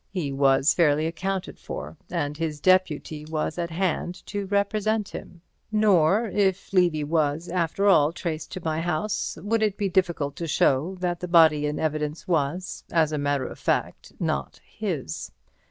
[0.09, 5.41] He was fairly accounted for, and his deputy was at hand to represent him.
[5.71, 10.47] Nor, if Levy was after all tracted to my house, would it be difficult to
[10.47, 15.31] show that the body in evidence was, as a matter of fact, not his.